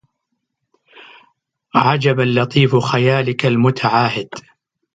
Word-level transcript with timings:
عجبا 1.75 2.23
لطيف 2.39 2.75
خيالك 2.75 3.45
المتعاهد 3.45 4.29